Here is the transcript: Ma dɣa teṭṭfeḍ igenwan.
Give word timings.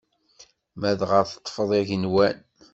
Ma 0.79 0.91
dɣa 0.99 1.21
teṭṭfeḍ 1.29 1.71
igenwan. 1.79 2.37